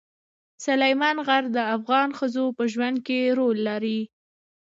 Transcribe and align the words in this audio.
سلیمان 0.65 1.17
غر 1.27 1.43
د 1.55 1.57
افغان 1.77 2.09
ښځو 2.17 2.45
په 2.57 2.63
ژوند 2.73 2.97
کې 3.07 3.19
رول 3.37 3.57
لري. 3.69 3.99